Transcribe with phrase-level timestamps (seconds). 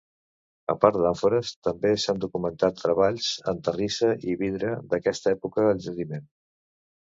[0.73, 6.29] A part d'àmfores també s'han documentat treballs en terrissa i vidre d'aquesta època al jaciment.